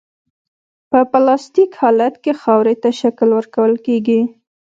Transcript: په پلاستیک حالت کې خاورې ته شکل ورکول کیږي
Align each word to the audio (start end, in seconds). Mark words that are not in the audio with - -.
په 0.91 0.99
پلاستیک 1.11 1.71
حالت 1.81 2.13
کې 2.23 2.31
خاورې 2.41 2.75
ته 2.81 2.89
شکل 3.01 3.29
ورکول 3.37 3.73
کیږي 3.85 4.21